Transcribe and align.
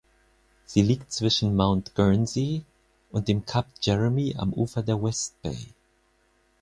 Sie 0.65 0.81
liegt 0.81 1.11
zwischen 1.11 1.55
Mount 1.55 1.93
Guernsey 1.93 2.63
und 3.11 3.27
dem 3.27 3.45
Kap 3.45 3.67
Jeremy 3.81 4.35
am 4.35 4.51
Ufer 4.51 4.81
der 4.81 4.99
West 4.99 5.39
Bay. 5.43 5.75